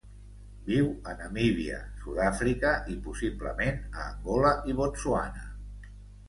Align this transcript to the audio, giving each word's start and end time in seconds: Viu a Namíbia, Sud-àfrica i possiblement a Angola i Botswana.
Viu 0.69 0.85
a 1.09 1.11
Namíbia, 1.17 1.81
Sud-àfrica 1.99 2.71
i 2.95 2.97
possiblement 3.09 3.79
a 3.99 4.07
Angola 4.07 4.55
i 4.73 4.77
Botswana. 4.81 5.47